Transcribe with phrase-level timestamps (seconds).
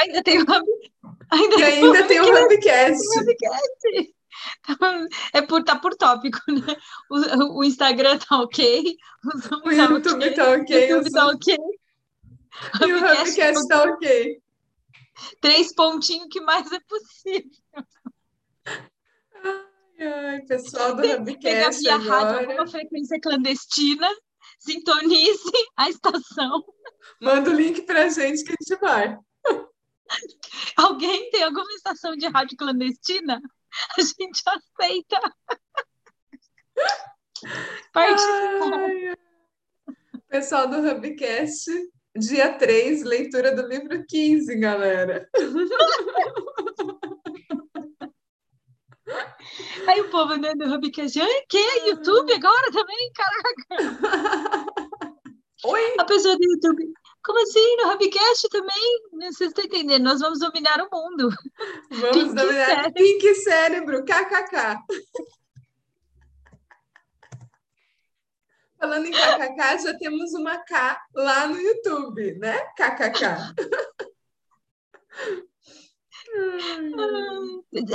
[0.00, 0.46] Ainda tem o
[1.30, 3.00] ainda e ainda tem o Hubcast.
[4.68, 6.76] Então, é por, tá por tópico, né?
[7.10, 8.96] O, o Instagram tá ok,
[9.64, 11.56] o, o YouTube tá ok, o YouTube tá ok.
[12.86, 14.42] E o Hubcast tá ok.
[15.40, 17.50] Três pontinhos que mais é possível.
[19.44, 22.10] Ai, ai, pessoal do Hubcast agora.
[22.10, 24.08] Rádio, alguma frequência clandestina,
[24.58, 26.64] sintonize a estação.
[27.20, 29.18] Manda o link pra gente que a gente vai.
[30.76, 33.40] Alguém tem alguma estação de rádio clandestina?
[33.96, 35.20] A gente aceita.
[37.92, 39.16] Participar.
[40.28, 41.70] Pessoal do Hubcast,
[42.16, 45.28] dia 3, leitura do livro 15, galera.
[49.88, 51.18] Aí o povo né, do Hubcast,
[51.48, 51.88] que?
[51.88, 53.12] YouTube agora também?
[53.12, 54.66] Caraca!
[55.64, 55.96] Oi?
[55.98, 56.92] A pessoa do YouTube,
[57.22, 57.76] como assim?
[57.76, 59.02] No Hubcast também?
[59.32, 60.04] Vocês estão entendendo?
[60.04, 61.28] Nós vamos dominar o mundo.
[61.90, 62.92] Vamos Pink dominar cérebro.
[62.94, 64.78] Pink Cérebro, kkk.
[68.78, 72.58] Falando em kkk, já temos uma K lá no YouTube, né?
[72.76, 73.24] kkk.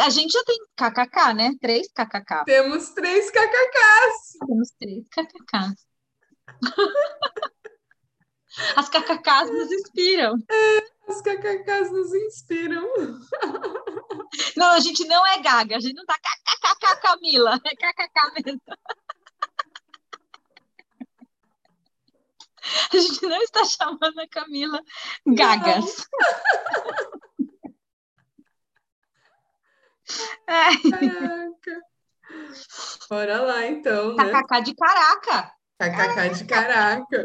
[0.01, 1.51] A gente já tem kkk, né?
[1.59, 2.43] Três kkk.
[2.45, 4.37] Temos três kkks.
[4.45, 5.87] Temos três kkks.
[8.75, 10.35] As kkks nos inspiram.
[10.49, 12.87] É, as kkks nos inspiram.
[14.55, 18.61] Não, a gente não é gaga, a gente não tá kkk Camila, é kkk mesmo.
[22.91, 24.81] A gente não está chamando a Camila
[25.25, 26.07] gagas.
[30.45, 31.81] Caraca.
[33.09, 34.15] Bora lá, então.
[34.15, 34.23] Né?
[34.63, 35.51] De caraca.
[35.79, 37.23] KKK de caraca.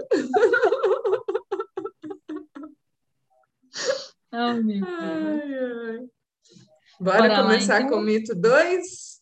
[4.33, 6.09] Oh, meu ai, ai.
[7.01, 7.91] Bora, Bora começar lá, então.
[7.91, 9.21] com o mito 2?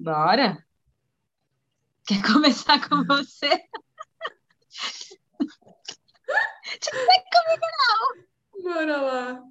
[0.00, 0.64] Bora.
[2.06, 3.48] Quer começar com você?
[6.80, 7.02] Não
[7.34, 8.62] comigo, não.
[8.62, 9.42] Bora lá.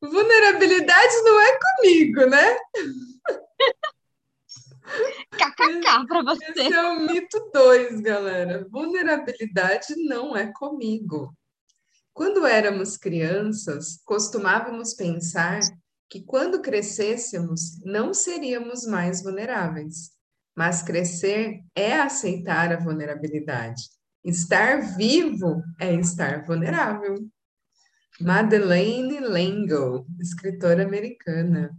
[0.00, 2.56] Vulnerabilidade não é comigo, né?
[5.32, 6.44] KKK para você.
[6.52, 8.64] Esse é o mito 2, galera.
[8.70, 11.36] Vulnerabilidade não é comigo.
[12.16, 15.60] Quando éramos crianças, costumávamos pensar
[16.08, 20.12] que quando crescêssemos não seríamos mais vulneráveis.
[20.56, 23.82] Mas crescer é aceitar a vulnerabilidade.
[24.24, 27.16] Estar vivo é estar vulnerável.
[28.18, 31.70] Madeleine L'Engle, escritora americana.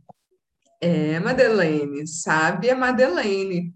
[0.80, 3.74] É, Madeleine, sabe a Madeleine.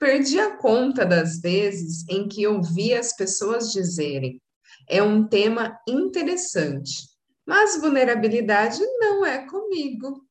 [0.00, 4.40] Perdi a conta das vezes em que ouvi as pessoas dizerem:
[4.88, 7.06] é um tema interessante,
[7.46, 10.26] mas vulnerabilidade não é comigo.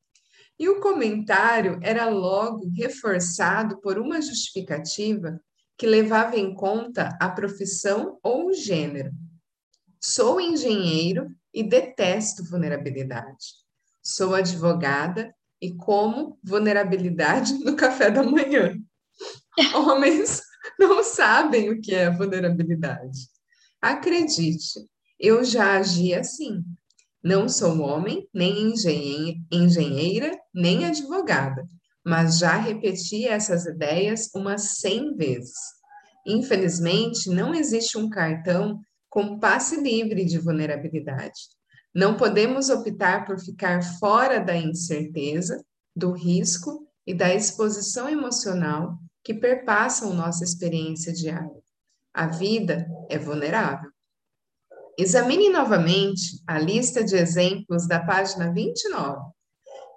[0.58, 5.40] E o comentário era logo reforçado por uma justificativa
[5.78, 9.12] que levava em conta a profissão ou o gênero.
[10.00, 13.54] Sou engenheiro e detesto vulnerabilidade.
[14.02, 15.32] Sou advogada
[15.62, 18.74] e como vulnerabilidade no café da manhã.
[19.74, 20.42] Homens
[20.78, 23.28] não sabem o que é vulnerabilidade.
[23.80, 24.80] Acredite,
[25.18, 26.64] eu já agi assim.
[27.22, 28.72] Não sou homem, nem
[29.52, 31.66] engenheira, nem advogada,
[32.04, 35.58] mas já repeti essas ideias umas 100 vezes.
[36.26, 41.40] Infelizmente, não existe um cartão com passe livre de vulnerabilidade.
[41.94, 45.62] Não podemos optar por ficar fora da incerteza,
[45.94, 51.62] do risco e da exposição emocional que perpassam nossa experiência diária.
[52.12, 53.90] A vida é vulnerável.
[54.98, 59.32] Examine novamente a lista de exemplos da página 29.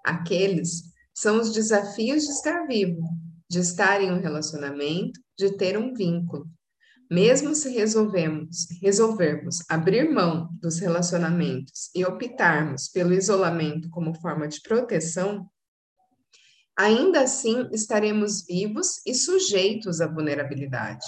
[0.03, 0.83] Aqueles
[1.13, 3.01] são os desafios de estar vivo,
[3.49, 6.45] de estar em um relacionamento, de ter um vínculo.
[7.11, 14.61] Mesmo se resolvemos, resolvermos abrir mão dos relacionamentos e optarmos pelo isolamento como forma de
[14.61, 15.47] proteção,
[16.77, 21.05] ainda assim estaremos vivos e sujeitos à vulnerabilidade.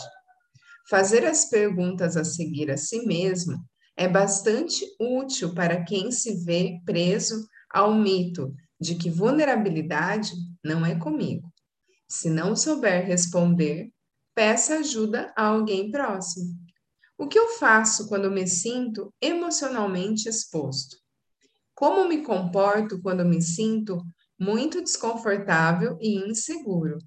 [0.89, 3.57] Fazer as perguntas a seguir a si mesmo
[3.97, 10.31] é bastante útil para quem se vê preso ao mito de que vulnerabilidade
[10.63, 11.51] não é comigo.
[12.07, 13.89] Se não souber responder,
[14.35, 16.53] peça ajuda a alguém próximo.
[17.17, 20.97] O que eu faço quando me sinto emocionalmente exposto?
[21.73, 24.05] Como me comporto quando me sinto
[24.39, 26.97] muito desconfortável e inseguro.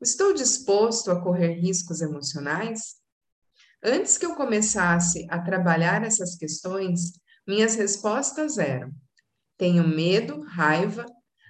[0.00, 2.96] Estou disposto a correr riscos emocionais?
[3.82, 7.12] Antes que eu começasse a trabalhar essas questões,
[7.46, 8.90] minhas respostas eram:
[9.56, 11.06] tenho medo, raiva,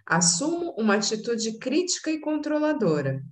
[0.07, 3.23] assumo uma atitude crítica e controladora.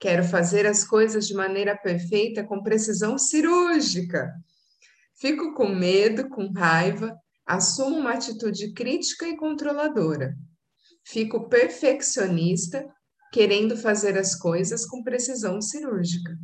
[0.00, 4.32] Quero fazer as coisas de maneira perfeita com precisão cirúrgica.
[5.14, 7.16] Fico com medo, com raiva,
[7.46, 10.34] assumo uma atitude crítica e controladora.
[11.04, 12.84] Fico perfeccionista,
[13.32, 16.36] querendo fazer as coisas com precisão cirúrgica.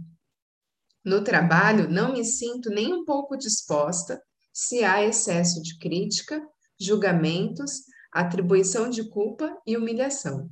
[1.05, 4.20] No trabalho, não me sinto nem um pouco disposta
[4.52, 6.43] se há excesso de crítica,
[6.81, 7.82] julgamentos,
[8.12, 10.50] atribuição de culpa e humilhação.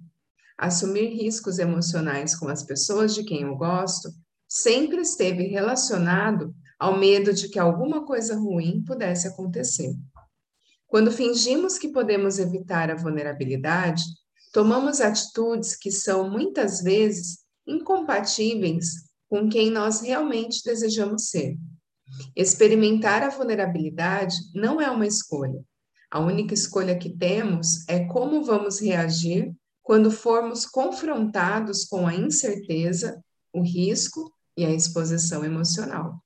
[0.57, 4.09] Assumir riscos emocionais com as pessoas de quem eu gosto
[4.49, 9.95] sempre esteve relacionado ao medo de que alguma coisa ruim pudesse acontecer.
[10.87, 14.03] Quando fingimos que podemos evitar a vulnerabilidade,
[14.53, 21.57] tomamos atitudes que são muitas vezes incompatíveis com quem nós realmente desejamos ser.
[22.35, 25.61] Experimentar a vulnerabilidade não é uma escolha.
[26.11, 33.23] A única escolha que temos é como vamos reagir quando formos confrontados com a incerteza,
[33.53, 36.23] o risco e a exposição emocional.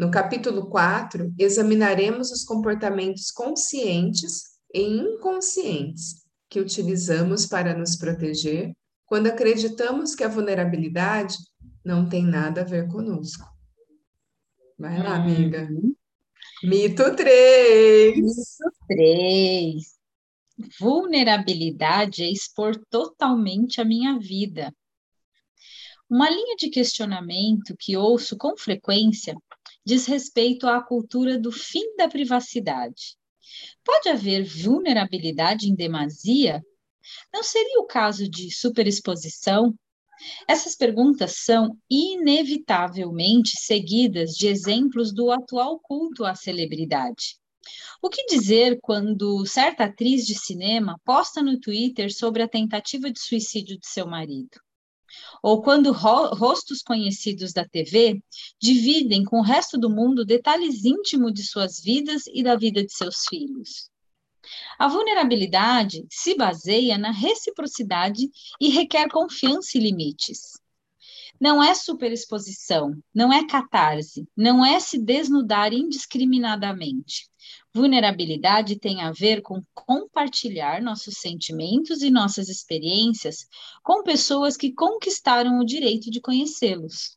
[0.00, 8.72] No capítulo 4, examinaremos os comportamentos conscientes e inconscientes que utilizamos para nos proteger
[9.04, 11.36] quando acreditamos que a vulnerabilidade
[11.84, 13.44] não tem nada a ver conosco.
[14.78, 15.68] Vai lá, amiga.
[15.70, 15.94] Uhum.
[16.64, 18.16] Mito 3.
[18.16, 19.98] Mito 3.
[20.80, 24.74] Vulnerabilidade é expor totalmente a minha vida.
[26.08, 29.36] Uma linha de questionamento que ouço com frequência
[29.84, 33.16] diz respeito à cultura do fim da privacidade.
[33.84, 36.62] Pode haver vulnerabilidade em demasia?
[37.32, 39.74] Não seria o caso de superexposição?
[40.46, 47.40] Essas perguntas são inevitavelmente seguidas de exemplos do atual culto à celebridade.
[48.02, 53.20] O que dizer quando certa atriz de cinema posta no Twitter sobre a tentativa de
[53.20, 54.58] suicídio de seu marido?
[55.42, 58.22] Ou quando ro rostos conhecidos da TV
[58.60, 62.92] dividem com o resto do mundo detalhes íntimos de suas vidas e da vida de
[62.92, 63.90] seus filhos.
[64.78, 68.30] A vulnerabilidade se baseia na reciprocidade
[68.60, 70.58] e requer confiança e limites.
[71.40, 77.30] Não é superexposição, não é catarse, não é se desnudar indiscriminadamente.
[77.72, 83.46] Vulnerabilidade tem a ver com compartilhar nossos sentimentos e nossas experiências
[83.82, 87.16] com pessoas que conquistaram o direito de conhecê-los.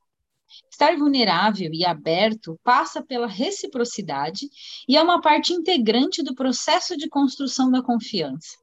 [0.71, 4.47] Estar vulnerável e aberto passa pela reciprocidade
[4.87, 8.55] e é uma parte integrante do processo de construção da confiança.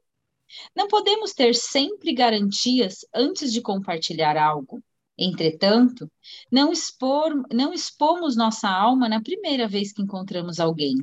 [0.77, 4.81] Não podemos ter sempre garantias antes de compartilhar algo.
[5.19, 6.09] Entretanto,
[6.51, 10.95] não, expor, não expomos nossa alma na primeira vez que encontramos alguém.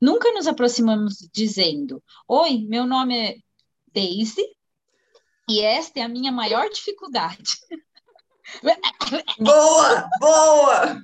[0.00, 3.36] Nunca nos aproximamos dizendo: Oi, meu nome é
[3.92, 4.42] Daisy
[5.48, 7.56] e esta é a minha maior dificuldade.
[9.38, 11.02] Boa, boa!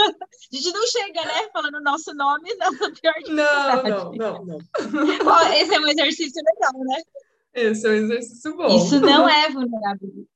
[0.00, 1.48] A gente não chega, né?
[1.52, 3.90] Falando nosso nome, nossa pior dificuldade.
[3.90, 5.52] Não, não, não, não.
[5.54, 7.02] Esse é um exercício legal, né?
[7.52, 8.68] Esse é um exercício bom.
[8.76, 10.28] Isso não é vulnerabilidade.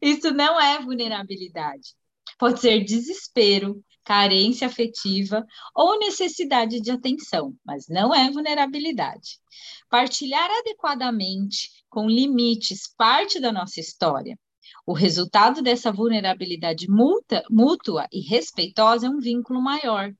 [0.00, 1.94] Isso não é vulnerabilidade.
[2.38, 5.44] Pode ser desespero, carência afetiva
[5.74, 9.40] ou necessidade de atenção, mas não é vulnerabilidade.
[9.88, 14.38] Partilhar adequadamente, com limites, parte da nossa história.
[14.86, 20.12] O resultado dessa vulnerabilidade mútua e respeitosa é um vínculo maior,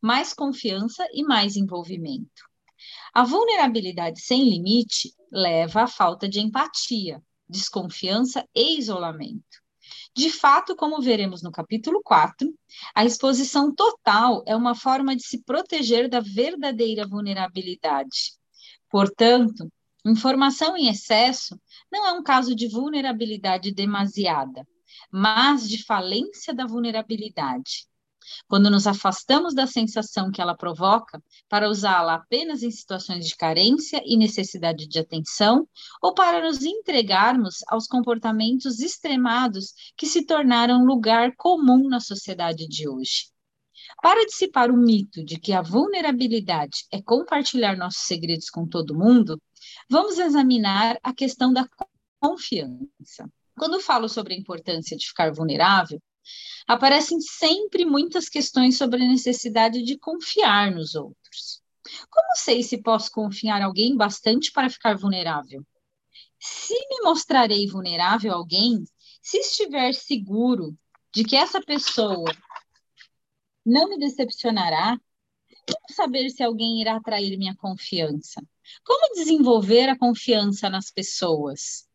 [0.00, 2.44] mais confiança e mais envolvimento.
[3.14, 9.63] A vulnerabilidade sem limite leva à falta de empatia, desconfiança e isolamento.
[10.16, 12.48] De fato, como veremos no capítulo 4,
[12.94, 18.32] a exposição total é uma forma de se proteger da verdadeira vulnerabilidade.
[18.88, 19.68] Portanto,
[20.06, 24.64] informação em excesso não é um caso de vulnerabilidade demasiada,
[25.10, 27.86] mas de falência da vulnerabilidade.
[28.48, 34.02] Quando nos afastamos da sensação que ela provoca para usá-la apenas em situações de carência
[34.04, 35.68] e necessidade de atenção,
[36.02, 42.88] ou para nos entregarmos aos comportamentos extremados que se tornaram lugar comum na sociedade de
[42.88, 43.34] hoje.
[44.02, 49.40] Para dissipar o mito de que a vulnerabilidade é compartilhar nossos segredos com todo mundo,
[49.88, 51.66] vamos examinar a questão da
[52.20, 53.30] confiança.
[53.56, 56.00] Quando falo sobre a importância de ficar vulnerável,
[56.66, 61.62] aparecem sempre muitas questões sobre a necessidade de confiar nos outros.
[62.10, 65.64] Como sei se posso confiar alguém bastante para ficar vulnerável?
[66.38, 68.84] Se me mostrarei vulnerável a alguém,
[69.26, 70.76] Se estiver seguro
[71.14, 72.30] de que essa pessoa
[73.64, 75.00] não me decepcionará,
[75.66, 78.42] como saber se alguém irá atrair minha confiança?
[78.84, 81.88] Como desenvolver a confiança nas pessoas?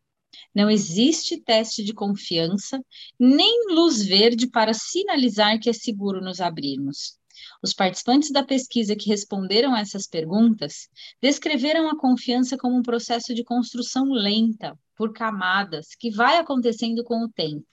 [0.54, 2.80] Não existe teste de confiança,
[3.18, 7.18] nem luz verde para sinalizar que é seguro nos abrirmos.
[7.62, 10.88] Os participantes da pesquisa que responderam a essas perguntas
[11.20, 17.24] descreveram a confiança como um processo de construção lenta, por camadas, que vai acontecendo com
[17.24, 17.66] o tempo.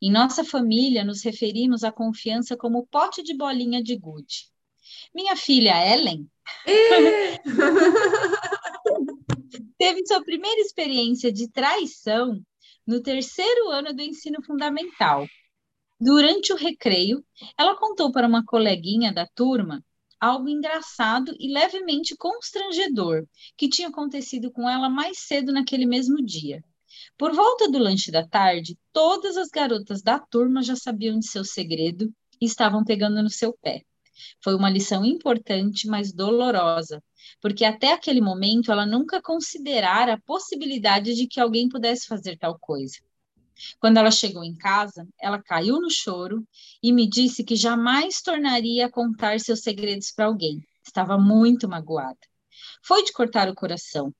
[0.00, 4.50] Em nossa família, nos referimos à confiança como pote de bolinha de gude.
[5.14, 6.28] Minha filha Ellen
[9.82, 12.40] teve sua primeira experiência de traição
[12.86, 15.26] no terceiro ano do ensino fundamental.
[16.00, 17.24] Durante o recreio,
[17.58, 19.84] ela contou para uma coleguinha da turma
[20.20, 26.62] algo engraçado e levemente constrangedor que tinha acontecido com ela mais cedo naquele mesmo dia.
[27.18, 31.44] Por volta do lanche da tarde, todas as garotas da turma já sabiam de seu
[31.44, 32.08] segredo
[32.40, 33.82] e estavam pegando no seu pé.
[34.42, 37.02] Foi uma lição importante, mas dolorosa,
[37.40, 42.58] porque até aquele momento ela nunca considerara a possibilidade de que alguém pudesse fazer tal
[42.58, 42.98] coisa.
[43.78, 46.46] Quando ela chegou em casa, ela caiu no choro
[46.82, 50.66] e me disse que jamais tornaria a contar seus segredos para alguém.
[50.84, 52.18] Estava muito magoada.
[52.82, 54.12] Foi de cortar o coração.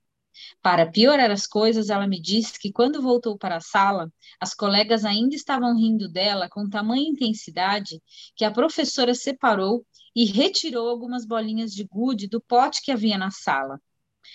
[0.61, 5.05] Para piorar as coisas, ela me disse que quando voltou para a sala, as colegas
[5.05, 8.01] ainda estavam rindo dela com tamanha intensidade
[8.35, 13.31] que a professora separou e retirou algumas bolinhas de gude do pote que havia na
[13.31, 13.79] sala.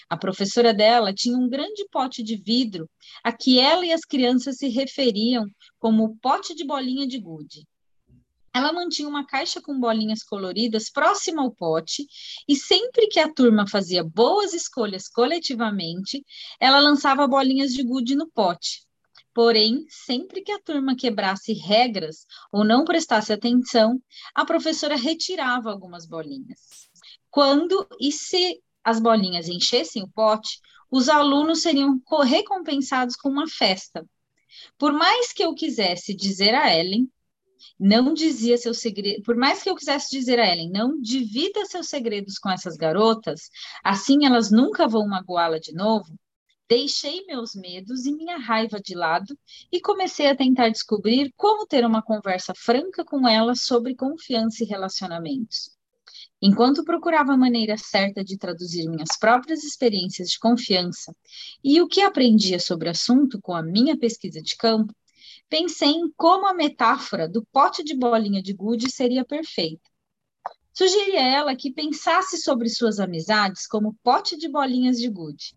[0.09, 2.89] A professora dela tinha um grande pote de vidro
[3.23, 5.47] a que ela e as crianças se referiam
[5.79, 7.67] como o pote de bolinha de gude.
[8.55, 12.07] Ela mantinha uma caixa com bolinhas coloridas próxima ao pote
[12.49, 16.25] e sempre que a turma fazia boas escolhas coletivamente,
[16.59, 18.88] ela lançava bolinhas de gude no pote.
[19.39, 24.03] Porém, sempre que a turma quebrasse regras ou não prestasse atenção,
[24.35, 26.91] a professora retirava algumas bolinhas.
[27.31, 30.59] Quando e se as bolinhas enchessem o pote,
[30.91, 34.05] os alunos seriam recompensados com uma festa.
[34.77, 37.09] Por mais que eu quisesse dizer a Ellen,
[37.79, 41.89] não dizia seu segredo, por mais que eu quisesse dizer a Ellen, não divida seus
[41.89, 43.43] segredos com essas garotas,
[43.85, 46.19] assim elas nunca vão magoá-la de novo,
[46.71, 49.35] Deixei meus medos e minha raiva de lado
[49.73, 54.67] e comecei a tentar descobrir como ter uma conversa franca com ela sobre confiança e
[54.67, 55.71] relacionamentos.
[56.43, 61.17] Enquanto procurava a maneira certa de traduzir minhas próprias experiências de confiança
[61.65, 64.95] e o que aprendia sobre o assunto com a minha pesquisa de campo,
[65.49, 69.91] pensei em como a metáfora do pote de bolinha de gude seria perfeita.
[70.75, 75.57] Sugeri a ela que pensasse sobre suas amizades como pote de bolinhas de gude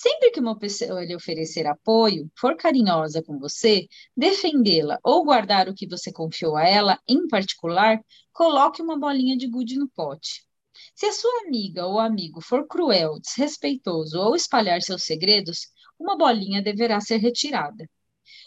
[0.00, 5.74] Sempre que uma pessoa lhe oferecer apoio, for carinhosa com você, defendê-la ou guardar o
[5.74, 8.00] que você confiou a ela, em particular,
[8.32, 10.46] coloque uma bolinha de gude no pote.
[10.94, 15.66] Se a sua amiga ou amigo for cruel, desrespeitoso ou espalhar seus segredos,
[15.98, 17.84] uma bolinha deverá ser retirada.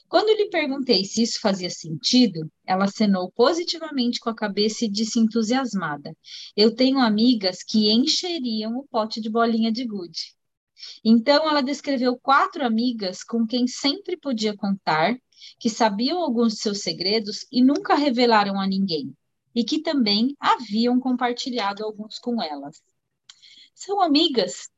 [0.08, 5.20] Quando lhe perguntei se isso fazia sentido, ela acenou positivamente com a cabeça e disse
[5.20, 6.16] entusiasmada:
[6.56, 10.34] Eu tenho amigas que encheriam o pote de bolinha de gude.
[11.04, 15.16] Então, ela descreveu quatro amigas com quem sempre podia contar,
[15.60, 19.16] que sabiam alguns de seus segredos e nunca revelaram a ninguém,
[19.56, 22.82] e que também haviam compartilhado alguns com elas.
[23.74, 24.70] São amigas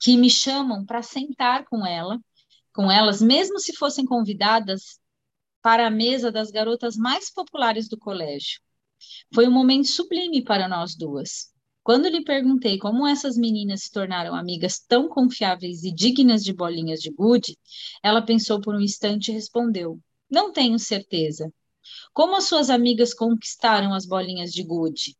[0.00, 2.20] que me chamam para sentar com ela,
[2.72, 5.00] com elas, mesmo se fossem convidadas
[5.62, 8.60] para a mesa das garotas mais populares do colégio.
[9.34, 11.52] Foi um momento sublime para nós duas.
[11.86, 16.98] Quando lhe perguntei como essas meninas se tornaram amigas tão confiáveis e dignas de bolinhas
[16.98, 17.56] de gude,
[18.02, 21.48] ela pensou por um instante e respondeu: Não tenho certeza.
[22.12, 25.16] Como as suas amigas conquistaram as bolinhas de gude?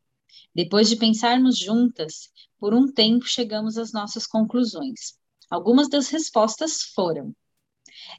[0.53, 5.17] Depois de pensarmos juntas, por um tempo chegamos às nossas conclusões.
[5.49, 7.33] Algumas das respostas foram: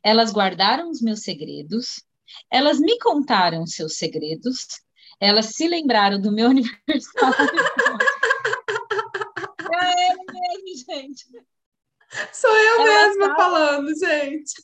[0.03, 2.03] elas guardaram os meus segredos,
[2.51, 4.81] elas me contaram seus segredos,
[5.21, 8.08] elas se lembraram do meu aniversário
[10.89, 11.27] gente.
[12.33, 14.63] Sou eu Elas mesma falando, gente.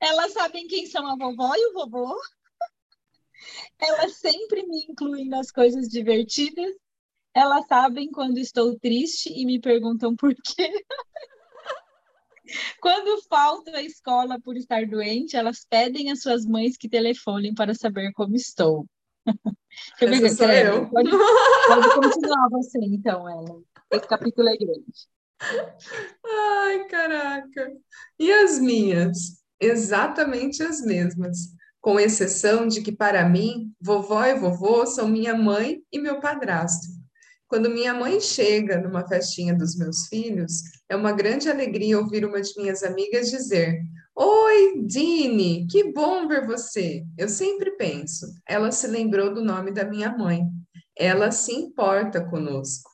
[0.00, 2.16] Elas sabem quem são a vovó e o vovô.
[3.78, 6.74] Elas sempre me incluem nas coisas divertidas.
[7.34, 10.70] Elas sabem quando estou triste e me perguntam por quê.
[12.80, 17.74] Quando falto à escola por estar doente, elas pedem às suas mães que telefonem para
[17.74, 18.88] saber como estou.
[20.00, 20.88] Essa sou eu.
[20.88, 23.60] Pode, pode continuar você, então, Ela.
[23.90, 25.08] Esse capítulo é grande.
[26.24, 27.72] Ai, caraca.
[28.18, 29.40] E as minhas?
[29.60, 35.82] Exatamente as mesmas, com exceção de que, para mim, vovó e vovô são minha mãe
[35.92, 36.86] e meu padrasto.
[37.46, 42.40] Quando minha mãe chega numa festinha dos meus filhos, é uma grande alegria ouvir uma
[42.40, 43.82] de minhas amigas dizer:
[44.14, 47.04] Oi, Dini, que bom ver você.
[47.16, 50.42] Eu sempre penso, ela se lembrou do nome da minha mãe.
[50.96, 52.90] Ela se importa conosco.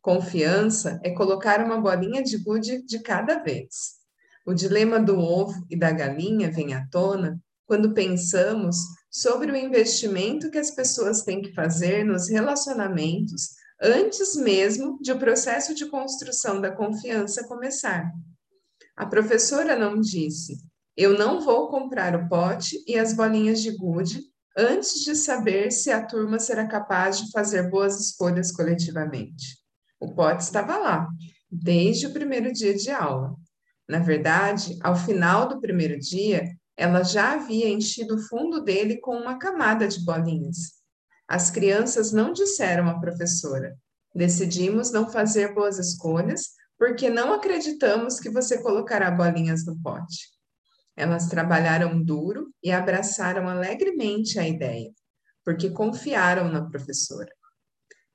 [0.00, 4.00] Confiança é colocar uma bolinha de gude de cada vez.
[4.46, 8.76] O dilema do ovo e da galinha vem à tona quando pensamos
[9.10, 15.18] sobre o investimento que as pessoas têm que fazer nos relacionamentos antes mesmo de o
[15.18, 18.12] processo de construção da confiança começar.
[18.96, 20.58] A professora não disse:
[20.96, 24.20] Eu não vou comprar o pote e as bolinhas de gude
[24.56, 29.58] antes de saber se a turma será capaz de fazer boas escolhas coletivamente.
[29.98, 31.08] O pote estava lá,
[31.50, 33.34] desde o primeiro dia de aula.
[33.88, 36.44] Na verdade, ao final do primeiro dia,
[36.76, 40.82] ela já havia enchido o fundo dele com uma camada de bolinhas.
[41.28, 43.74] As crianças não disseram à professora:
[44.14, 46.50] Decidimos não fazer boas escolhas
[46.82, 50.32] porque não acreditamos que você colocará bolinhas no pote.
[50.96, 54.90] Elas trabalharam duro e abraçaram alegremente a ideia,
[55.44, 57.32] porque confiaram na professora.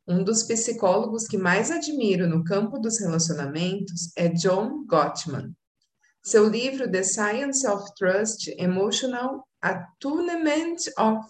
[0.05, 5.55] Um dos psicólogos que mais admiro no campo dos relacionamentos é John Gottman.
[6.21, 10.75] Seu livro The Science of Trust Emotional Attunement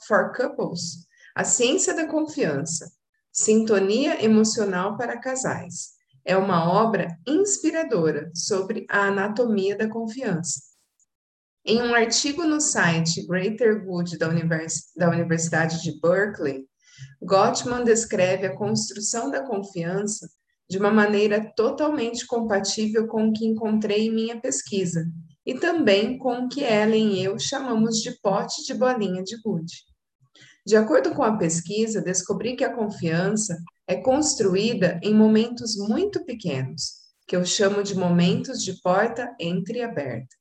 [0.07, 2.91] for Couples A Ciência da Confiança
[3.31, 5.96] Sintonia Emocional para Casais
[6.27, 10.59] é uma obra inspiradora sobre a anatomia da confiança.
[11.65, 16.65] Em um artigo no site Greater Good da, Univers da Universidade de Berkeley,
[17.21, 20.29] Gottman descreve a construção da confiança
[20.69, 25.05] de uma maneira totalmente compatível com o que encontrei em minha pesquisa
[25.45, 29.86] e também com o que Ellen e eu chamamos de pote de bolinha de gude.
[30.67, 33.57] De acordo com a pesquisa, descobri que a confiança
[33.87, 36.91] é construída em momentos muito pequenos,
[37.25, 40.35] que eu chamo de momentos de porta entreaberta.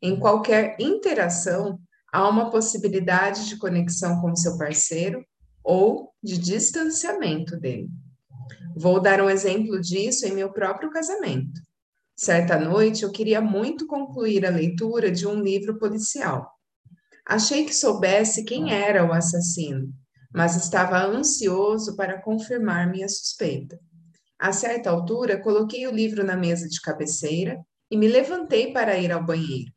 [0.00, 1.78] Em qualquer interação,
[2.10, 5.22] há uma possibilidade de conexão com seu parceiro
[5.62, 7.90] ou de distanciamento dele.
[8.74, 11.60] Vou dar um exemplo disso em meu próprio casamento.
[12.16, 16.50] Certa noite, eu queria muito concluir a leitura de um livro policial.
[17.30, 19.94] Achei que soubesse quem era o assassino,
[20.34, 23.78] mas estava ansioso para confirmar minha suspeita.
[24.36, 27.56] A certa altura, coloquei o livro na mesa de cabeceira
[27.88, 29.70] e me levantei para ir ao banheiro.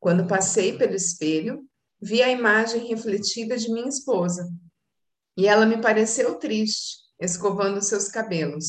[0.00, 1.68] Quando passei pelo espelho,
[2.00, 4.48] vi a imagem refletida de minha esposa.
[5.36, 8.68] E ela me pareceu triste, escovando seus cabelos.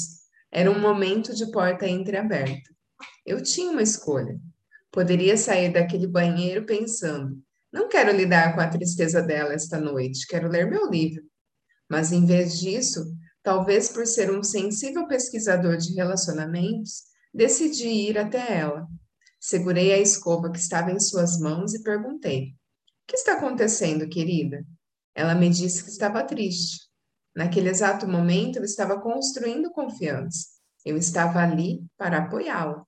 [0.52, 2.70] Era um momento de porta entreaberta.
[3.26, 4.38] Eu tinha uma escolha.
[4.92, 10.48] Poderia sair daquele banheiro pensando: não quero lidar com a tristeza dela esta noite, quero
[10.48, 11.24] ler meu livro.
[11.90, 13.06] Mas em vez disso,
[13.44, 17.04] talvez por ser um sensível pesquisador de relacionamentos,
[17.34, 18.88] decidi ir até ela.
[19.40, 22.54] Segurei a escova que estava em suas mãos e perguntei: O
[23.08, 24.66] que está acontecendo, querida?
[25.14, 26.88] Ela me disse que estava triste.
[27.36, 30.48] Naquele exato momento, eu estava construindo confiança.
[30.84, 32.84] Eu estava ali para apoiá-la.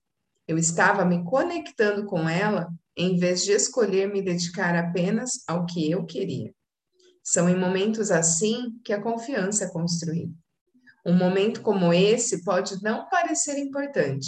[0.48, 2.68] Eu estava me conectando com ela
[3.00, 6.54] em vez de escolher me dedicar apenas ao que eu queria.
[7.22, 10.32] São em momentos assim que a confiança é construída.
[11.06, 14.26] Um momento como esse pode não parecer importante,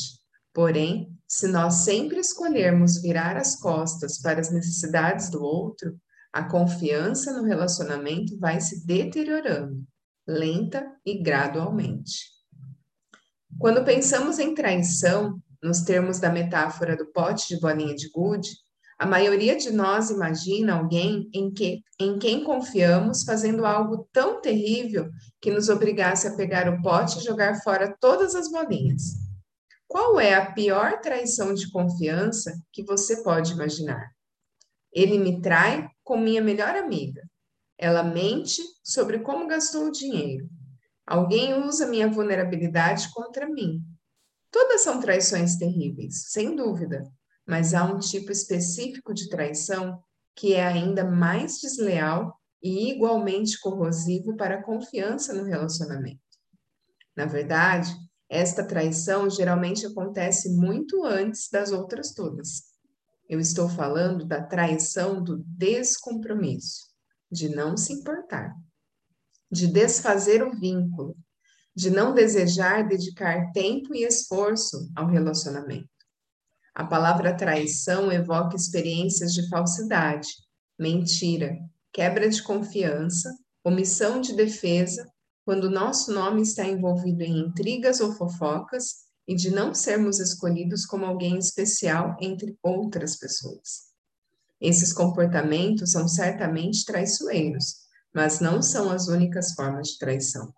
[0.54, 5.98] porém, se nós sempre escolhermos virar as costas para as necessidades do outro,
[6.32, 9.84] a confiança no relacionamento vai se deteriorando,
[10.26, 12.30] lenta e gradualmente.
[13.58, 18.50] Quando pensamos em traição, nos termos da metáfora do pote de bolinha de gude,
[18.98, 25.10] a maioria de nós imagina alguém em, que, em quem confiamos fazendo algo tão terrível
[25.40, 29.02] que nos obrigasse a pegar o pote e jogar fora todas as bolinhas.
[29.88, 34.10] Qual é a pior traição de confiança que você pode imaginar?
[34.92, 37.22] Ele me trai com minha melhor amiga.
[37.76, 40.48] Ela mente sobre como gastou o dinheiro.
[41.04, 43.82] Alguém usa minha vulnerabilidade contra mim.
[44.52, 47.02] Todas são traições terríveis, sem dúvida,
[47.46, 49.98] mas há um tipo específico de traição
[50.36, 56.20] que é ainda mais desleal e igualmente corrosivo para a confiança no relacionamento.
[57.16, 57.90] Na verdade,
[58.28, 62.62] esta traição geralmente acontece muito antes das outras todas.
[63.28, 66.88] Eu estou falando da traição do descompromisso,
[67.30, 68.54] de não se importar,
[69.50, 71.16] de desfazer o vínculo,
[71.74, 75.88] de não desejar dedicar tempo e esforço ao relacionamento.
[76.74, 80.28] A palavra traição evoca experiências de falsidade,
[80.78, 81.56] mentira,
[81.92, 83.30] quebra de confiança,
[83.64, 85.06] omissão de defesa,
[85.44, 91.04] quando nosso nome está envolvido em intrigas ou fofocas e de não sermos escolhidos como
[91.04, 93.92] alguém especial entre outras pessoas.
[94.60, 97.82] Esses comportamentos são certamente traiçoeiros,
[98.14, 100.52] mas não são as únicas formas de traição.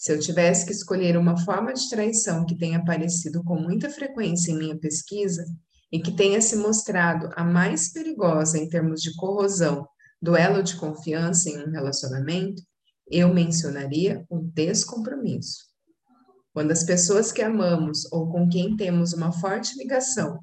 [0.00, 4.50] Se eu tivesse que escolher uma forma de traição que tenha aparecido com muita frequência
[4.50, 5.44] em minha pesquisa
[5.92, 9.86] e que tenha se mostrado a mais perigosa em termos de corrosão
[10.20, 12.62] do elo de confiança em um relacionamento,
[13.10, 15.66] eu mencionaria o descompromisso.
[16.54, 20.40] Quando as pessoas que amamos ou com quem temos uma forte ligação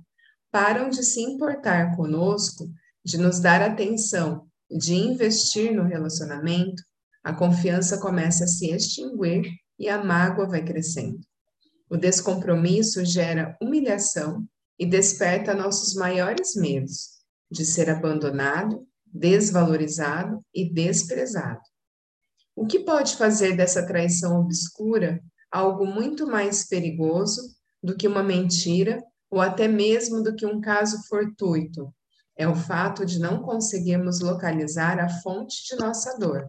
[0.51, 2.69] param de se importar conosco,
[3.03, 6.83] de nos dar atenção, de investir no relacionamento,
[7.27, 11.19] a confiança começa a se extinguir e a mágoa vai crescendo.
[11.89, 14.47] O descompromisso gera humilhação
[14.79, 17.17] e desperta nossos maiores medos
[17.51, 21.59] de ser abandonado, desvalorizado e desprezado.
[22.55, 27.41] O que pode fazer dessa traição obscura algo muito mais perigoso
[27.83, 31.93] do que uma mentira ou até mesmo do que um caso fortuito,
[32.37, 36.47] é o fato de não conseguirmos localizar a fonte de nossa dor.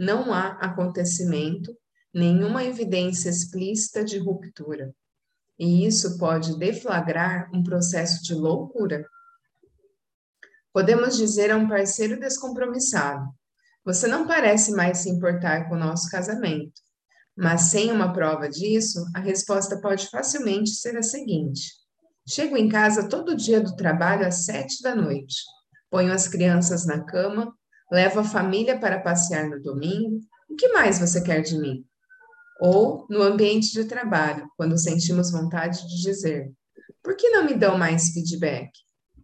[0.00, 1.76] Não há acontecimento,
[2.14, 4.94] nenhuma evidência explícita de ruptura.
[5.58, 9.06] E isso pode deflagrar um processo de loucura.
[10.72, 13.28] Podemos dizer a um parceiro descompromissado:
[13.84, 16.80] Você não parece mais se importar com o nosso casamento.
[17.36, 21.74] Mas sem uma prova disso, a resposta pode facilmente ser a seguinte:
[22.26, 25.42] Chego em casa todo dia do trabalho às sete da noite.
[25.90, 27.54] Ponho as crianças na cama,
[27.90, 30.20] levo a família para passear no domingo.
[30.48, 31.84] O que mais você quer de mim?
[32.60, 36.52] Ou no ambiente de trabalho, quando sentimos vontade de dizer:
[37.02, 38.70] Por que não me dão mais feedback?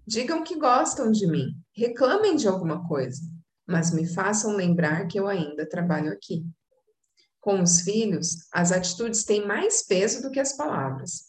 [0.06, 3.20] Digam que gostam de mim, reclamem de alguma coisa,
[3.66, 6.46] mas me façam lembrar que eu ainda trabalho aqui.
[7.40, 11.26] Com os filhos, as atitudes têm mais peso do que as palavras.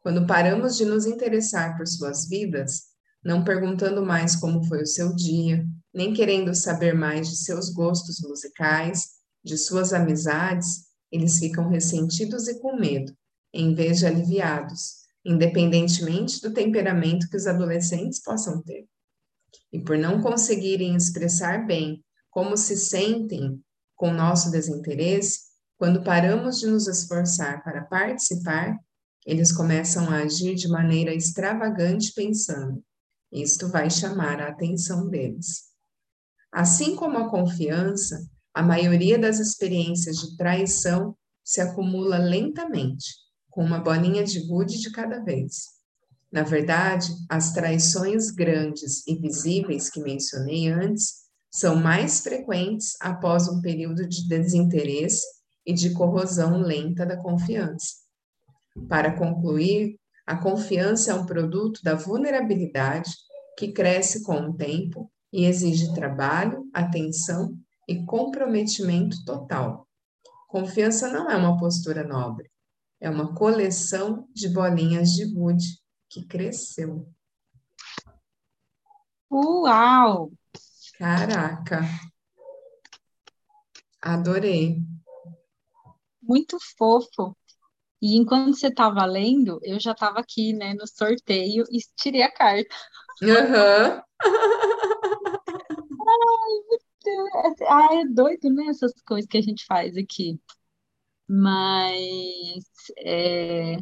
[0.00, 2.89] Quando paramos de nos interessar por suas vidas,
[3.22, 8.20] não perguntando mais como foi o seu dia, nem querendo saber mais de seus gostos
[8.20, 9.08] musicais,
[9.44, 13.12] de suas amizades, eles ficam ressentidos e com medo,
[13.52, 18.86] em vez de aliviados, independentemente do temperamento que os adolescentes possam ter.
[19.72, 23.60] E por não conseguirem expressar bem como se sentem
[23.96, 28.78] com nosso desinteresse, quando paramos de nos esforçar para participar,
[29.26, 32.82] eles começam a agir de maneira extravagante, pensando:
[33.32, 35.70] isto vai chamar a atenção deles.
[36.52, 43.14] Assim como a confiança, a maioria das experiências de traição se acumula lentamente,
[43.48, 45.80] com uma bolinha de gude de cada vez.
[46.30, 53.60] Na verdade, as traições grandes e visíveis que mencionei antes são mais frequentes após um
[53.60, 55.26] período de desinteresse
[55.66, 57.96] e de corrosão lenta da confiança.
[58.88, 59.99] Para concluir,
[60.30, 63.10] a confiança é um produto da vulnerabilidade
[63.58, 69.88] que cresce com o tempo e exige trabalho, atenção e comprometimento total.
[70.46, 72.48] Confiança não é uma postura nobre,
[73.00, 75.66] é uma coleção de bolinhas de gude
[76.08, 77.12] que cresceu.
[79.28, 80.30] Uau!
[80.96, 81.80] Caraca!
[84.00, 84.80] Adorei.
[86.22, 87.36] Muito fofo.
[88.00, 92.32] E enquanto você estava lendo, eu já estava aqui, né, no sorteio e tirei a
[92.32, 92.74] carta.
[93.22, 94.00] Uhum.
[97.68, 100.40] Ai, é doido, né, essas coisas que a gente faz aqui.
[101.28, 102.64] Mas
[102.98, 103.78] é,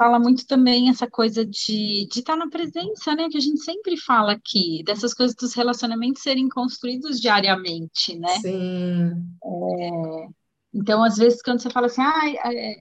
[0.00, 3.28] fala muito também essa coisa de, de estar tá na presença, né?
[3.28, 8.38] Que a gente sempre fala aqui, dessas coisas dos relacionamentos serem construídos diariamente, né?
[8.38, 9.12] Sim.
[9.44, 10.28] É,
[10.72, 12.76] então, às vezes, quando você fala assim, ah, é,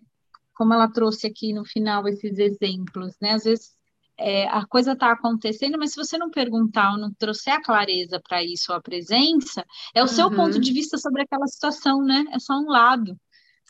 [0.54, 3.32] como ela trouxe aqui no final esses exemplos, né?
[3.32, 3.72] Às vezes
[4.18, 8.20] é, a coisa está acontecendo, mas se você não perguntar ou não trouxer a clareza
[8.20, 10.08] para isso, a presença, é o uhum.
[10.10, 12.26] seu ponto de vista sobre aquela situação, né?
[12.34, 13.18] É só um lado.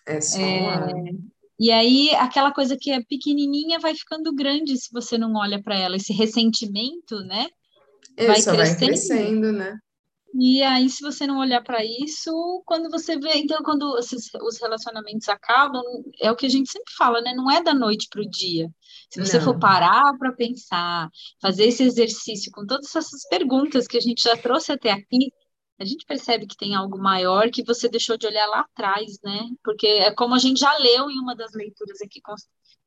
[0.05, 0.93] É só um é, lado.
[1.59, 5.77] E aí, aquela coisa que é pequenininha vai ficando grande se você não olha para
[5.77, 5.97] ela.
[5.97, 7.47] Esse ressentimento, né?
[8.17, 8.57] Vai crescendo.
[8.57, 9.77] vai crescendo, né?
[10.33, 14.59] E aí, se você não olhar para isso, quando você vê, então, quando esses, os
[14.59, 15.83] relacionamentos acabam,
[16.21, 17.33] é o que a gente sempre fala, né?
[17.33, 18.69] Não é da noite para o dia.
[19.09, 19.45] Se você não.
[19.45, 21.09] for parar para pensar,
[21.41, 25.31] fazer esse exercício com todas essas perguntas que a gente já trouxe até aqui,
[25.79, 29.39] a gente percebe que tem algo maior que você deixou de olhar lá atrás, né?
[29.63, 32.21] Porque é como a gente já leu em uma das leituras aqui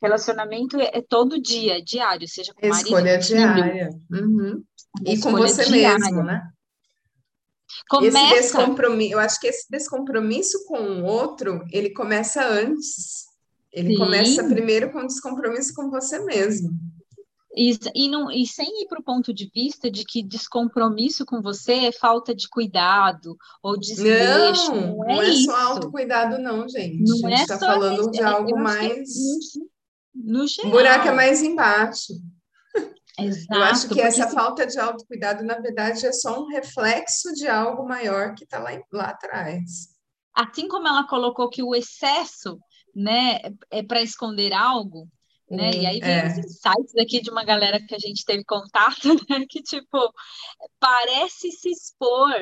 [0.00, 3.90] Relacionamento é, é todo dia, é diário, seja com Escolha marido, diária.
[4.11, 4.62] Uhum.
[5.07, 5.98] E com você diária.
[5.98, 6.42] mesmo, né?
[7.88, 8.18] Começa...
[8.37, 13.26] Esse descompromisso, eu acho que esse descompromisso com o outro, ele começa antes.
[13.72, 13.98] Ele Sim.
[13.98, 16.70] começa primeiro com descompromisso com você mesmo.
[17.54, 21.42] E, e, não, e sem ir para o ponto de vista de que descompromisso com
[21.42, 24.74] você é falta de cuidado ou desleixo.
[24.74, 27.02] Não, não é, não é só autocuidado, não, gente.
[27.02, 29.08] Não a gente está é falando de algo mais.
[30.14, 30.70] No, no geral.
[30.70, 32.14] O buraco é mais embaixo.
[33.18, 37.46] Exato, Eu acho que essa falta de autocuidado, na verdade, é só um reflexo de
[37.46, 39.92] algo maior que está lá, lá atrás.
[40.35, 42.59] Assim como ela colocou que o excesso
[42.94, 45.09] né, é para esconder algo,
[45.51, 45.70] né?
[45.75, 46.27] E aí vem é.
[46.27, 49.44] os insights aqui de uma galera que a gente teve contato, né?
[49.48, 50.12] Que, tipo,
[50.81, 52.33] parece se expor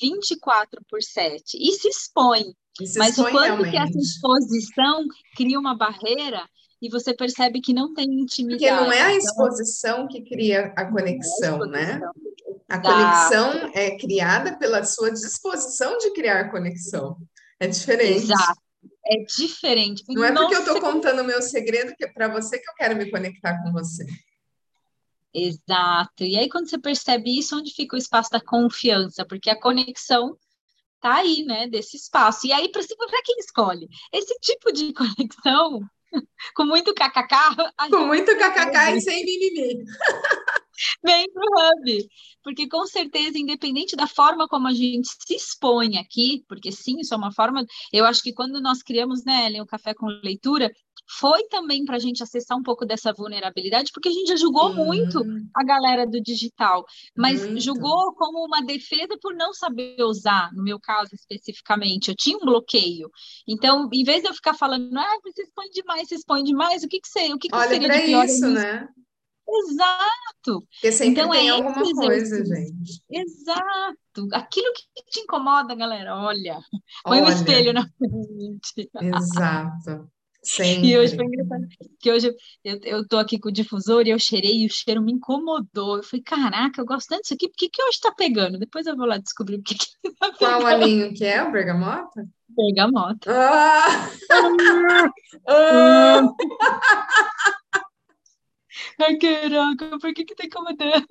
[0.00, 2.52] 24 por 7 e se expõe.
[2.80, 3.70] E se mas expõe o quanto realmente.
[3.70, 5.04] que essa exposição
[5.36, 6.48] cria uma barreira
[6.80, 8.64] e você percebe que não tem intimidade.
[8.64, 12.00] Porque não é a então exposição que cria a conexão, é a né?
[12.68, 17.16] A conexão é criada pela sua disposição de criar conexão.
[17.58, 18.24] É diferente.
[18.24, 18.60] Exato.
[19.06, 20.04] É diferente.
[20.08, 22.74] Não é porque eu estou contando o meu segredo que é para você que eu
[22.74, 24.04] quero me conectar com você.
[25.32, 26.24] Exato.
[26.24, 29.24] E aí, quando você percebe isso, onde fica o espaço da confiança?
[29.24, 30.36] Porque a conexão
[31.00, 31.68] tá aí, né?
[31.68, 32.46] Desse espaço.
[32.46, 32.82] E aí, para
[33.24, 33.88] quem escolhe?
[34.12, 35.88] Esse tipo de conexão
[36.54, 37.36] com muito kkk.
[37.90, 39.84] Com muito kkk e sem mimimi.
[41.04, 42.08] Vem pro Hub.
[42.42, 47.12] Porque com certeza, independente da forma como a gente se expõe aqui, porque sim, isso
[47.12, 47.64] é uma forma.
[47.92, 50.70] Eu acho que quando nós criamos, né, Ellen, o Café com Leitura,
[51.08, 54.74] foi também para a gente acessar um pouco dessa vulnerabilidade, porque a gente já julgou
[54.74, 56.84] muito a galera do digital,
[57.16, 57.60] mas muito.
[57.60, 62.08] julgou como uma defesa por não saber usar, no meu caso especificamente.
[62.08, 63.10] Eu tinha um bloqueio.
[63.46, 66.88] Então, em vez de eu ficar falando, ah, você expõe demais, você expõe demais, o
[66.88, 68.24] que, que você, o que, que Olha seria de pior?
[68.24, 68.88] Isso, né?
[69.50, 70.66] Exato.
[70.70, 73.02] Porque sempre então, tem é alguma coisa, gente.
[73.10, 74.28] Exato.
[74.32, 76.60] Aquilo que te incomoda, galera, olha.
[77.02, 77.30] Põe olha.
[77.30, 78.90] um espelho na frente.
[79.00, 80.10] Exato.
[80.82, 81.66] E hoje foi engraçado,
[82.00, 85.02] que hoje eu, eu tô aqui com o difusor e eu cheirei e o cheiro
[85.02, 85.96] me incomodou.
[85.96, 88.58] Eu falei, caraca, eu gosto tanto disso aqui, por que, que hoje tá pegando?
[88.58, 91.42] Depois eu vou lá descobrir o que, que tá Qual alinho que é?
[91.42, 92.26] O bergamota?
[92.48, 93.30] Bergamota.
[93.30, 94.10] Ah!
[95.48, 96.28] ah!
[99.00, 101.06] Ai, caraca, por que que tá incomodando?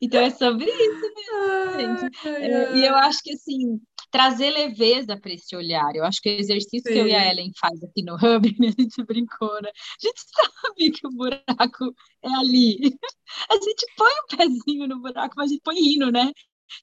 [0.00, 2.28] Então é sobre isso mesmo, gente.
[2.28, 5.94] É, e eu acho que assim, trazer leveza para esse olhar.
[5.94, 6.92] Eu acho que o exercício Sim.
[6.92, 9.70] que eu e a Ellen faz aqui no Hub, a gente brincou, né?
[9.70, 12.78] A gente sabe que o buraco é ali.
[13.50, 16.30] A gente põe o um pezinho no buraco, mas a gente põe rindo, né?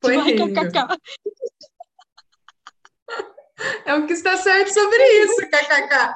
[0.01, 0.59] Põe tipo, rindo.
[3.86, 6.15] É o que está certo sobre isso, kkk.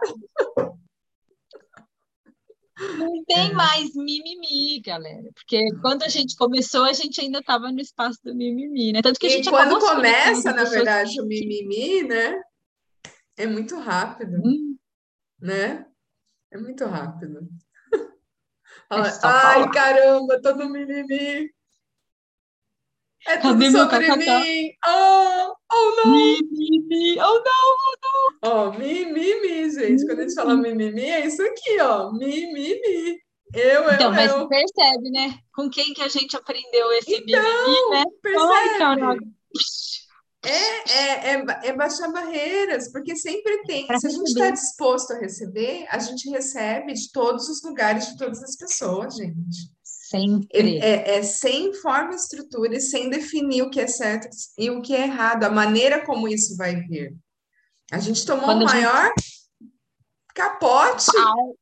[2.98, 3.54] Não tem é.
[3.54, 5.30] mais mimimi, galera.
[5.34, 9.02] Porque quando a gente começou, a gente ainda estava no espaço do mimimi, né?
[9.02, 11.22] Tanto que a gente e quando começa, na verdade, que...
[11.22, 12.42] o mimimi, né?
[13.36, 14.78] É muito rápido, hum.
[15.40, 15.86] né?
[16.52, 17.48] É muito rápido.
[18.90, 21.52] É Ai, caramba, tô no mimimi.
[23.26, 24.72] É tudo Cadê sobre mim.
[24.88, 26.12] Oh, oh não.
[26.12, 27.20] Mimimi.
[27.20, 28.52] Oh não, oh não.
[28.52, 30.06] Ó, oh, mimimi, gente.
[30.06, 32.12] Quando a gente fala mimimi, é isso aqui, ó.
[32.12, 33.20] Mimimi.
[33.54, 34.48] Eu, eu, então, mas eu.
[34.48, 35.40] percebe, né?
[35.54, 38.04] Com quem que a gente aprendeu esse então, mimimi, né?
[38.22, 39.38] Percebe.
[40.46, 43.88] é, é, é, é, baixar barreiras, porque sempre tem.
[43.88, 48.08] Pra se a gente está disposto a receber, a gente recebe de todos os lugares,
[48.08, 49.77] de todas as pessoas, gente.
[50.10, 50.80] Sempre.
[50.80, 54.82] É, é, sem forma e estrutura e sem definir o que é certo e o
[54.82, 57.14] que é errado, a maneira como isso vai vir.
[57.92, 59.82] A gente tomou o maior gente...
[60.34, 61.12] capote,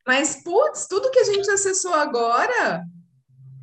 [0.05, 2.85] mas, putz, tudo que a gente acessou agora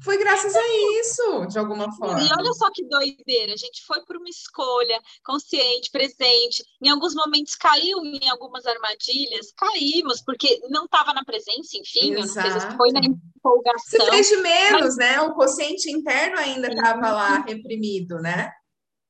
[0.05, 0.69] foi graças a
[1.01, 2.21] isso, de alguma forma.
[2.21, 6.65] E olha só que doideira, a gente foi por uma escolha consciente, presente.
[6.83, 12.77] Em alguns momentos caiu em algumas armadilhas, caímos, porque não estava na presença, enfim, Exato.
[12.77, 14.01] foi na empolgação.
[14.01, 14.97] Se fez de menos, mas...
[14.97, 15.21] né?
[15.21, 18.53] O consciente interno ainda estava lá reprimido, né?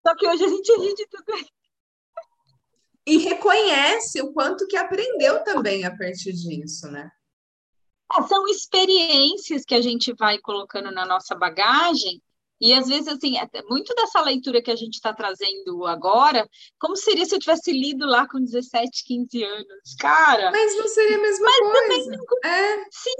[0.06, 1.62] Só que hoje a gente ri de tudo isso.
[3.04, 7.10] E reconhece o quanto que aprendeu também a partir disso, né?
[8.18, 12.20] É, são experiências que a gente vai colocando na nossa bagagem,
[12.62, 13.34] e às vezes, assim,
[13.68, 16.48] muito dessa leitura que a gente está trazendo agora,
[16.78, 19.96] como seria se eu tivesse lido lá com 17, 15 anos?
[19.98, 20.52] Cara.
[20.52, 22.10] Mas não seria a mesma coisa.
[22.16, 22.84] Não, é.
[22.88, 23.16] Sim,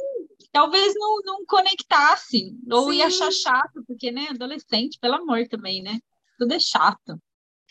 [0.52, 2.98] talvez não, não conectasse, ou sim.
[2.98, 5.98] ia achar chato, porque, né, adolescente, pelo amor também, né?
[6.38, 7.20] Tudo é chato.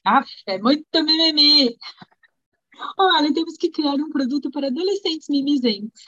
[0.05, 1.77] Ah, é muito mimimi.
[2.97, 6.03] Olha, temos que criar um produto para adolescentes mimizentos.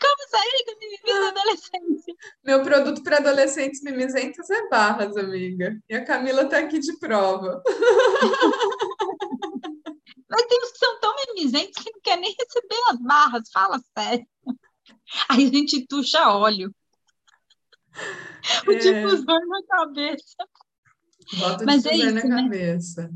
[0.00, 2.14] Como sair do mimimi da adolescência?
[2.44, 5.78] Meu produto para adolescentes mimizentos é barras, amiga.
[5.88, 7.62] E a Camila está aqui de prova.
[10.28, 13.80] Mas tem uns que são tão mimizentos que não quer nem receber as barras, fala
[13.98, 14.26] sério.
[15.28, 16.72] Aí a gente tuxa óleo.
[18.66, 18.76] O É.
[18.76, 20.36] difusor na cabeça.
[21.38, 22.42] Bota o Mas é difusor isso, na né?
[22.42, 23.10] cabeça.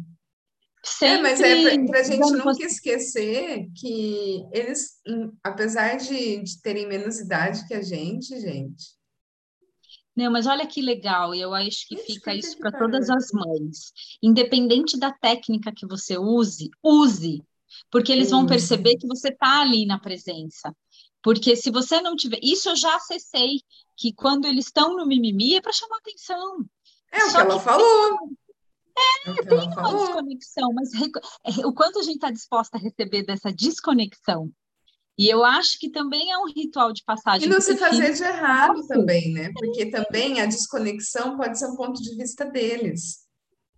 [0.85, 6.61] É, Sempre mas é para a gente nunca esquecer que eles, hum, apesar de, de
[6.61, 8.95] terem menos idade que a gente, gente,
[10.15, 12.79] Não, mas olha que legal, e eu acho que Ixi, fica que isso que para
[12.79, 13.93] todas as mães.
[14.23, 17.43] Independente da técnica que você use, use,
[17.91, 20.75] porque eles vão perceber que você está ali na presença.
[21.23, 22.39] Porque se você não tiver.
[22.43, 23.63] Isso eu já acessei,
[23.97, 26.59] que quando eles estão no mimimi é para chamar atenção.
[27.11, 28.19] é o que Só ela que falou.
[28.97, 30.05] É que tem uma falou.
[30.07, 34.51] desconexão, mas reco- é, o quanto a gente está disposta a receber dessa desconexão.
[35.17, 37.49] E eu acho que também é um ritual de E passagem.
[37.49, 39.51] não que se fazer de errado também, né?
[39.55, 43.21] Porque também a desconexão pode ser um ponto de vista deles,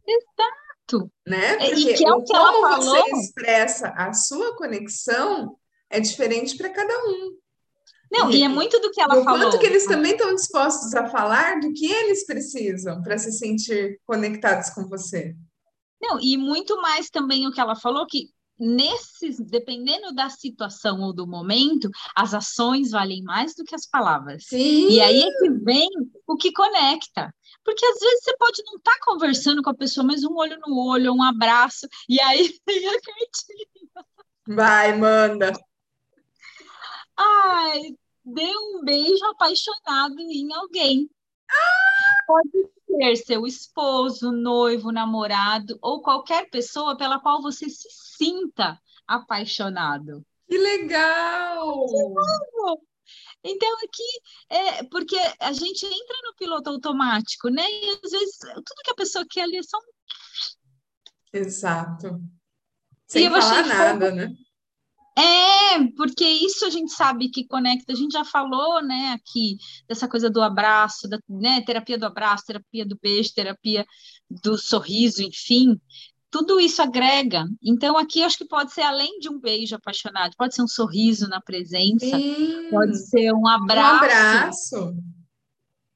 [0.06, 1.10] Exato.
[1.26, 1.56] né?
[1.56, 3.20] É, e Porque que é o que ela como você falou.
[3.20, 5.56] expressa a sua conexão
[5.90, 7.36] é diferente para cada um.
[8.10, 9.40] Não, e é muito do que ela e o falou.
[9.40, 14.00] quanto que eles também estão dispostos a falar do que eles precisam para se sentir
[14.06, 15.34] conectados com você.
[16.00, 21.12] Não, e muito mais também o que ela falou, que nesses, dependendo da situação ou
[21.12, 24.44] do momento, as ações valem mais do que as palavras.
[24.46, 25.88] Sim, E aí é que vem
[26.26, 27.34] o que conecta.
[27.64, 30.78] Porque às vezes você pode não estar conversando com a pessoa, mas um olho no
[30.78, 34.06] olho, um abraço, e aí vem a cartinha.
[34.48, 35.52] vai, manda.
[37.16, 41.10] Ai, dê um beijo apaixonado em alguém.
[42.26, 50.24] Pode ser seu esposo, noivo, namorado ou qualquer pessoa pela qual você se sinta apaixonado.
[50.48, 51.86] Que legal!
[53.42, 57.62] Então, aqui é porque a gente entra no piloto automático, né?
[57.62, 59.96] E às vezes tudo que a pessoa quer ali é só um
[61.32, 62.20] Exato.
[63.08, 64.34] E Sem falar nada, né?
[65.18, 67.92] É, porque isso a gente sabe que conecta.
[67.92, 69.56] A gente já falou, né, aqui
[69.88, 73.86] dessa coisa do abraço, da, né, terapia do abraço, terapia do beijo, terapia
[74.30, 75.80] do sorriso, enfim.
[76.30, 77.46] Tudo isso agrega.
[77.62, 81.28] Então, aqui acho que pode ser além de um beijo apaixonado, pode ser um sorriso
[81.28, 82.06] na presença,
[82.70, 84.04] pode ser um um abraço.
[84.04, 84.96] abraço.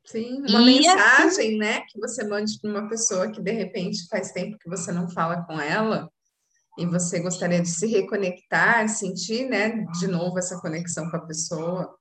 [0.06, 4.06] Sim, uma E assim- mensagem, né, que você mande para uma pessoa que de repente
[4.09, 6.11] faz tempo que você não fala com ela
[6.80, 11.94] e você gostaria de se reconectar, sentir, né, de novo essa conexão com a pessoa.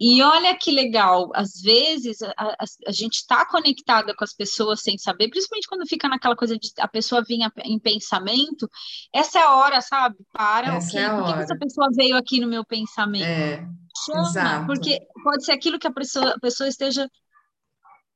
[0.00, 2.56] E olha que legal, às vezes a, a-
[2.88, 6.68] a gente está conectada com as pessoas sem saber, principalmente quando fica naquela coisa de
[6.80, 8.68] a pessoa vinha em pensamento,
[9.14, 10.16] essa é a hora, sabe?
[10.32, 13.24] Para, Essa ok, é por que essa pessoa veio aqui no meu pensamento?
[13.24, 13.64] É,
[14.04, 14.66] Chama, exato.
[14.66, 17.08] porque pode ser aquilo que a pessoa, a pessoa esteja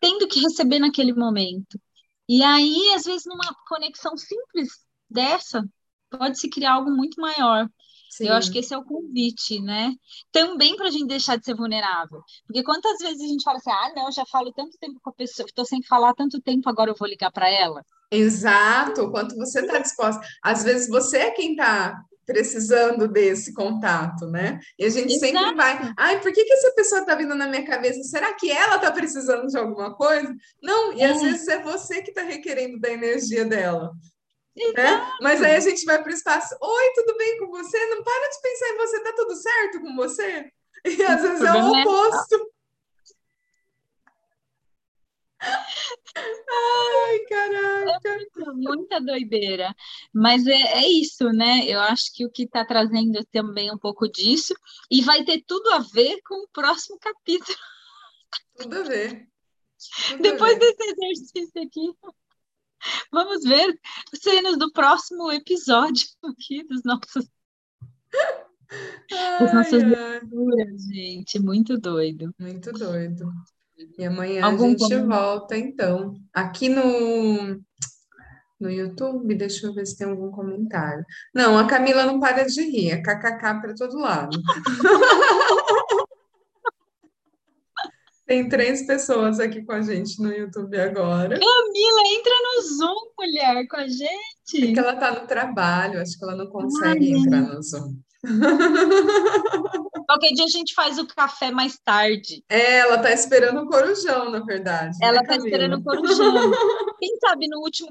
[0.00, 1.78] tendo que receber naquele momento.
[2.28, 4.68] E aí, às vezes, numa conexão simples
[5.08, 5.64] dessa,
[6.10, 7.68] pode se criar algo muito maior.
[8.20, 8.52] Eu acho sim.
[8.54, 9.92] que esse é o convite, né?
[10.32, 12.20] Também para a gente deixar de ser vulnerável.
[12.46, 15.12] Porque quantas vezes a gente fala assim, ah, não, já falo tanto tempo com a
[15.12, 17.84] pessoa, estou sem falar tanto tempo, agora eu vou ligar para ela.
[18.10, 20.26] Exato, o quanto você está disposta.
[20.42, 24.58] Às vezes você é quem está precisando desse contato, né?
[24.78, 25.56] E a gente sempre Exato.
[25.56, 28.02] vai, ai, por que que essa pessoa está vindo na minha cabeça?
[28.02, 30.34] Será que ela está precisando de alguma coisa?
[30.62, 31.24] Não, e às É.
[31.24, 33.92] vezes é você que está requerendo da energia dela,
[34.60, 34.76] Exato.
[34.76, 35.12] né?
[35.20, 37.78] Mas aí a gente vai para o espaço, oi, tudo bem com você?
[37.88, 40.52] Não para de pensar em você, tá tudo certo com você?
[40.84, 42.50] E às vezes é o problema é- oposto.
[46.16, 48.18] Ai, caraca.
[48.54, 49.74] Muita doideira.
[50.12, 51.64] Mas é, é isso, né?
[51.66, 54.54] Eu acho que o que está trazendo também um pouco disso,
[54.90, 57.56] e vai ter tudo a ver com o próximo capítulo.
[58.56, 59.28] Tudo a ver.
[60.08, 60.74] Tudo a Depois ver.
[60.76, 61.92] desse exercício aqui,
[63.12, 63.78] vamos ver
[64.14, 67.28] cenas do próximo episódio aqui dos nossos,
[69.10, 71.38] das nossas Ai, ai, leituras, gente.
[71.38, 72.34] Muito doido.
[72.38, 73.32] muito doido.
[73.96, 76.14] E amanhã Algum a gente volta, então.
[76.34, 77.60] Aqui no,
[78.60, 81.04] no YouTube, deixa eu ver se tem algum comentário.
[81.32, 84.36] Não, a Camila não para de rir, é kkk para todo lado.
[88.28, 91.30] Tem três pessoas aqui com a gente no YouTube agora.
[91.40, 94.72] Camila, entra no Zoom, mulher, com a É gente.
[94.74, 97.96] que ela tá no trabalho, acho que ela não consegue Ai, entrar no Zoom.
[100.06, 102.44] Qualquer dia a gente faz o café mais tarde.
[102.50, 104.98] É, ela tá esperando o corujão, na verdade.
[105.00, 105.46] Ela né, tá Camila?
[105.48, 106.50] esperando o corujão.
[107.00, 107.88] Quem sabe no último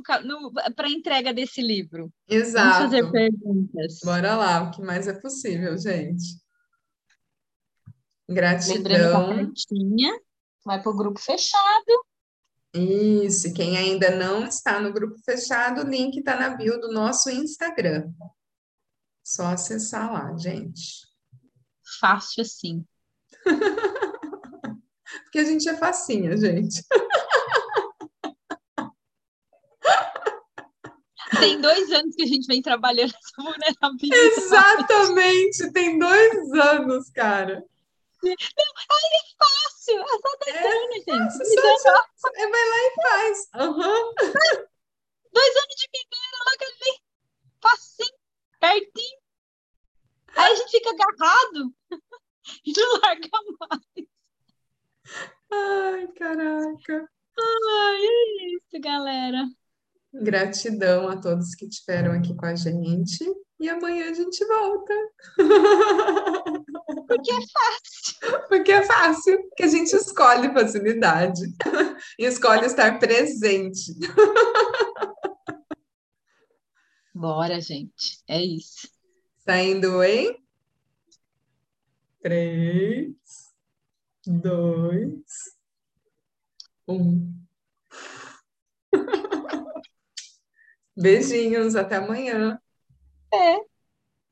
[0.75, 2.11] para entrega desse livro.
[2.29, 2.89] Exato.
[2.89, 3.99] Vamos fazer perguntas.
[4.03, 6.37] Bora lá, o que mais é possível, gente.
[8.29, 9.35] Lembrando que a Gratidão.
[9.35, 10.13] cartinha
[10.67, 12.05] vai para o grupo fechado.
[12.73, 16.91] Isso, e quem ainda não está no grupo fechado, o link está na bio do
[16.91, 18.11] nosso Instagram.
[19.23, 21.07] Só acessar lá, gente.
[21.99, 22.85] Fácil assim.
[25.23, 26.83] Porque a gente é facinha, gente.
[31.39, 34.33] Tem dois anos que a gente vem trabalhando essa vulnerabilidade.
[34.37, 37.63] Exatamente, tem dois anos, cara.
[39.37, 41.37] Fácil, é só dois É, anos, gente.
[41.49, 43.47] Me só- só- só- é, vai lá e faz.
[43.55, 44.13] Aham.
[45.33, 46.99] Dois anos de mineira, logo ali.
[47.61, 48.17] Facinho,
[48.59, 49.19] pertinho.
[50.35, 51.73] Aí a gente fica agarrado
[52.65, 54.07] e não larga mais.
[55.51, 57.09] Ai, caraca.
[57.39, 59.45] Ai, é isso, galera.
[60.13, 63.23] Gratidão a todos que estiveram aqui com a gente.
[63.59, 64.93] E amanhã a gente volta.
[67.07, 68.47] Porque é fácil.
[68.49, 71.41] Porque é fácil, porque a gente escolhe facilidade.
[72.19, 73.93] E escolhe estar presente.
[77.13, 78.21] Bora, gente.
[78.27, 78.89] É isso.
[79.39, 80.37] Saindo em
[82.21, 83.15] três,
[84.25, 85.55] dois,
[86.87, 87.33] um.
[90.95, 92.59] Beijinhos, até amanhã.
[93.33, 93.76] É.